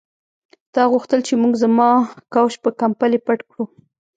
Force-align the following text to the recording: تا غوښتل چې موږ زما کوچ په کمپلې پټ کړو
تا 0.73 0.81
غوښتل 0.91 1.19
چې 1.27 1.33
موږ 1.41 1.53
زما 1.63 1.89
کوچ 2.33 2.53
په 2.63 2.69
کمپلې 2.81 3.19
پټ 3.25 3.39
کړو 3.49 3.63